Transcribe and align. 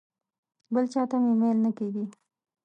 بل 0.73 0.85
چاته 0.93 1.17
مې 1.23 1.33
میل 1.41 1.57
نه 1.65 1.71
کېږي. 1.77 2.05